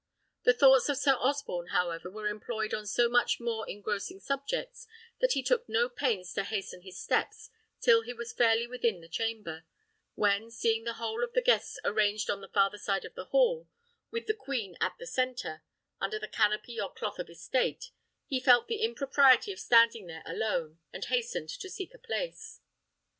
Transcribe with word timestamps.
The 0.45 0.53
thoughts 0.53 0.89
of 0.89 0.97
Sir 0.97 1.13
Osborne, 1.19 1.67
however, 1.67 2.09
were 2.09 2.27
employed 2.27 2.73
on 2.73 2.87
so 2.87 3.07
much 3.07 3.39
more 3.39 3.69
engrossing 3.69 4.19
subjects, 4.19 4.87
that 5.19 5.33
he 5.33 5.43
took 5.43 5.69
no 5.69 5.89
pains 5.89 6.33
to 6.33 6.43
hasten 6.43 6.81
his 6.81 6.99
steps 6.99 7.51
till 7.81 8.01
he 8.01 8.11
was 8.11 8.33
fairly 8.33 8.65
within 8.65 8.99
the 9.01 9.07
chamber, 9.07 9.63
when, 10.15 10.49
seeing 10.49 10.85
the 10.85 10.93
whole 10.95 11.23
of 11.23 11.33
the 11.33 11.41
guests 11.43 11.79
arranged 11.85 12.31
on 12.31 12.41
the 12.41 12.47
farther 12.49 12.79
side 12.79 13.05
of 13.05 13.13
the 13.13 13.25
hall, 13.25 13.67
with 14.09 14.25
the 14.25 14.33
queen 14.33 14.75
in 14.81 14.89
the 14.97 15.05
centre, 15.05 15.61
under 15.99 16.17
her 16.19 16.27
canopy 16.27 16.81
or 16.81 16.91
cloth 16.91 17.19
of 17.19 17.29
estate, 17.29 17.91
he 18.25 18.39
felt 18.39 18.67
the 18.67 18.81
impropriety 18.81 19.51
of 19.51 19.59
standing 19.59 20.07
there 20.07 20.23
alone, 20.25 20.79
and 20.91 21.05
hastened 21.05 21.49
to 21.49 21.69
seek 21.69 21.93
a 21.93 21.99
place. 21.99 22.59